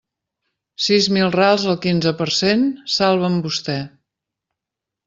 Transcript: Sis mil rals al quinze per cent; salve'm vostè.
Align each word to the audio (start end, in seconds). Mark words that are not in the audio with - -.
Sis 0.85 1.09
mil 1.17 1.29
rals 1.35 1.67
al 1.73 1.77
quinze 1.85 2.15
per 2.23 2.29
cent; 2.39 2.65
salve'm 2.97 3.39
vostè. 3.49 3.79